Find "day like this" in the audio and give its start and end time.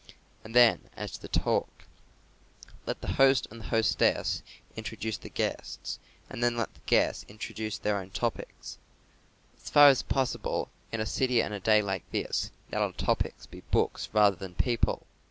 11.59-12.49